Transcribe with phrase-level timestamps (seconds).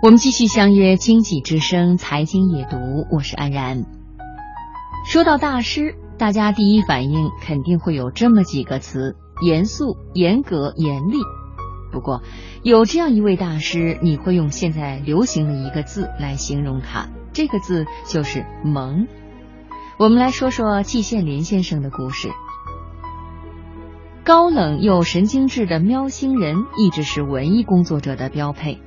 [0.00, 3.84] 我们继续相约《经济之声》财经夜读，我是安然。
[5.04, 11.18] 说到大师，大家第一反应肯定会有这么几个词：严肃、严格、严厉。
[11.90, 12.22] 不过，
[12.62, 19.08] 有这样一位大师，你会用现在流行的一个字来形容他，这个字就是“萌”。
[19.98, 22.28] 我们来说说季羡林先生的故事。
[24.22, 28.78] 高冷又神经质的喵星人，一直是文艺工作者的标配。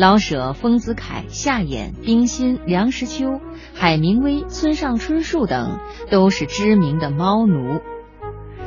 [0.00, 3.38] 老舍、丰子恺、夏衍、冰心、梁实秋、
[3.74, 5.78] 海明威、村上春树等
[6.10, 7.82] 都是知名的猫奴。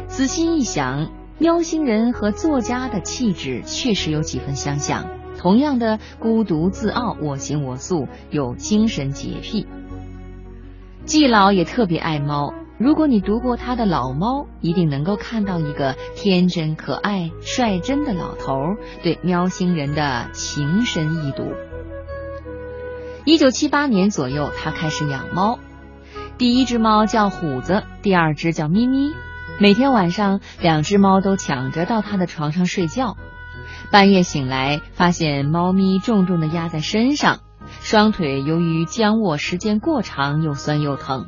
[0.06, 5.08] 仔细一想，喵星人和作家的气质确实有几分相像。
[5.40, 9.66] 同样的孤独自傲、我行我素，有精神洁癖。
[11.06, 12.54] 季老也特别爱猫。
[12.80, 18.56] 如果你读过他的老猫，一定能够看到一个天真可爱、率真的老头
[19.04, 21.54] 对喵星人的情深意笃。
[23.26, 25.60] 一九七八年左右，他开始养猫，
[26.38, 29.14] 第一只猫叫虎子，第二只叫咪咪。
[29.60, 33.16] 每天晚上，两只猫都抢着到他的床上睡觉。
[33.92, 37.40] 半夜醒来，发现猫咪重重的压在身上，
[37.82, 41.28] 双腿由于僵卧时间过长，又酸又疼。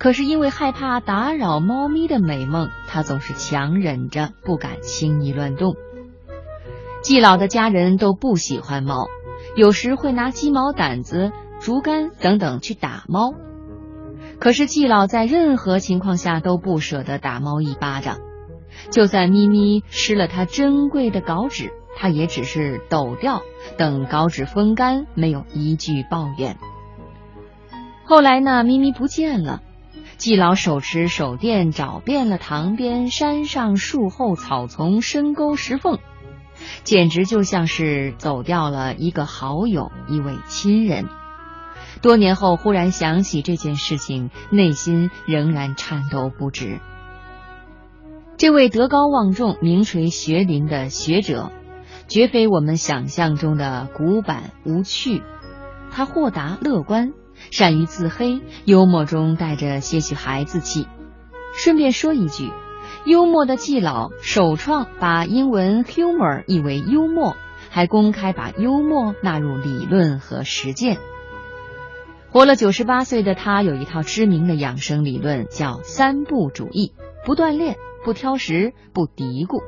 [0.00, 5.76] 可是因为害怕打扰猫咪的美梦，他总是强忍着不敢轻易乱动。
[7.02, 9.08] 季老的家人都不喜欢猫，
[9.56, 13.34] 有时会拿鸡毛掸子、竹竿等等去打猫。
[14.38, 18.20] 可是季老在任何情况下都不舍得打猫一巴掌，
[18.90, 23.42] 就算咪咪吃了他珍贵的稿纸，他也只是抖掉，
[23.76, 26.56] 等稿纸风干，没有一句抱怨。
[28.06, 29.60] 后来呢，咪咪不见了。
[30.20, 35.98] 季老手持手电找遍了塘边、山上、树后、草丛、深沟、石缝，
[36.84, 41.06] 简直就像是走掉了一个好友、一位亲人。
[42.02, 46.80] 多年后忽然想起这件事情，内心仍然颤抖不止。
[48.36, 51.50] 这位德高望重、名垂学林的学者，
[52.08, 55.22] 绝非我们想象中的古板无趣，
[55.90, 57.14] 他豁达乐观。
[57.50, 60.86] 善于自黑，幽默中带着些许孩子气。
[61.56, 62.52] 顺便说一句，
[63.04, 67.36] 幽默的季老首创把英文 humor 译为幽默，
[67.70, 70.98] 还公开把幽默纳入理论和实践。
[72.30, 76.92] 活了九十八岁的他，有一套知名的养生理论，叫三不主义：
[77.26, 79.60] 不锻炼、不挑食、不嘀咕。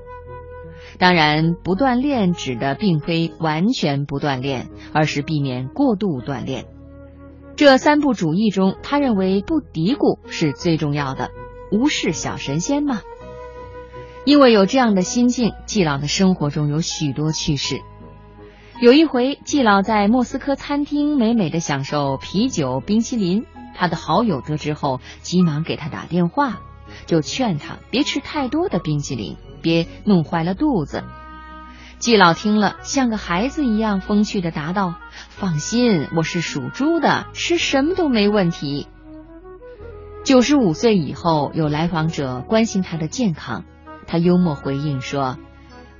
[0.98, 6.66] 当然，不锻炼指的并非完全不锻炼，而是避免过度锻炼。
[7.64, 11.30] 这三不主义中，他认为不嘀咕是最重要的，
[11.70, 13.02] 无视小神仙嘛。
[14.24, 17.78] 因为有这样的心境，季老的生活中有许多趣事。
[18.80, 23.46] 有一回，季老在莫斯科餐厅美美的享受啤酒、冰淇淋，
[23.76, 26.58] 他的好友得知后，急忙给他打电话，
[27.06, 31.04] 就劝他别吃太多的冰淇淋，别弄坏了肚子。
[32.02, 34.96] 季老听了，像个孩子一样风趣的答道
[35.30, 38.88] ：“放心，我是属猪的，吃什么都没问题。”
[40.26, 43.62] 九十五岁以后，有来访者关心他的健康，
[44.08, 45.38] 他幽默回应说：“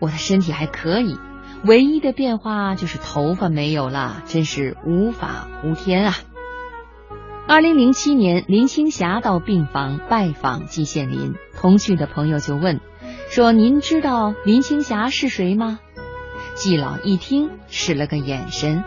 [0.02, 1.16] 我的身体还可以，
[1.64, 6.14] 唯一的变化就是头发没有了，真是无法无天啊。”
[7.46, 12.80] 二零零七年，林青霞到病房拜访季羡林，同去的朋友就问
[13.30, 15.78] 说：“您知道林青霞是谁吗？”
[16.54, 18.84] 季老一听，使了个眼神，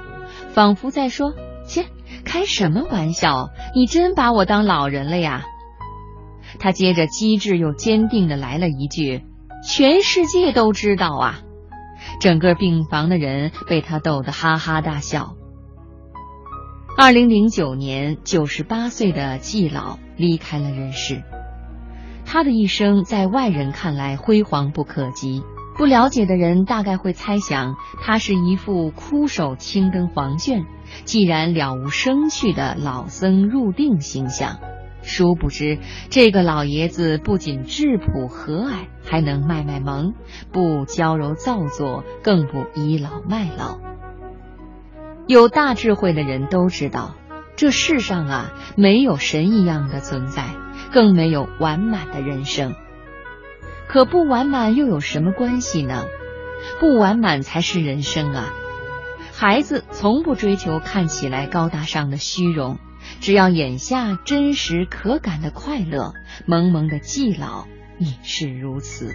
[0.53, 1.33] 仿佛在说
[1.67, 1.85] ：“切，
[2.23, 3.49] 开什么玩笑？
[3.75, 5.45] 你真把我当老人了呀？”
[6.59, 9.23] 他接着机智又坚定的来了一句
[9.67, 11.39] ：“全世界都知道啊！”
[12.21, 15.35] 整个病房的人被他逗得哈哈大笑。
[16.97, 21.23] 二零零九年，九十八岁的季老离开了人世。
[22.25, 25.43] 他的一生在外人看来辉煌不可及。
[25.77, 30.65] 不了解的人大概会猜想，他是一副枯手青灯黄卷，
[31.03, 34.57] 既然了无生趣的老僧入定形象。
[35.01, 35.77] 殊不知，
[36.09, 40.13] 这个老爷子不仅质朴和蔼，还能卖卖萌，
[40.51, 43.77] 不娇柔造作，更不倚老卖老。
[45.27, 47.15] 有大智慧的人都知道，
[47.57, 50.45] 这世上啊，没有神一样的存在，
[50.93, 52.73] 更没有完满的人生。
[53.87, 56.05] 可不完满又有什么关系呢？
[56.79, 58.53] 不完满才是人生啊！
[59.31, 62.79] 孩子从不追求看起来高大上的虚荣，
[63.19, 66.13] 只要眼下真实可感的快乐，
[66.45, 67.67] 萌萌的季老
[67.99, 69.13] 也是如此。